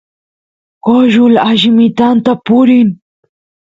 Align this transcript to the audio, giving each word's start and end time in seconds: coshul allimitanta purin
coshul 0.83 1.33
allimitanta 1.49 2.31
purin 2.45 2.89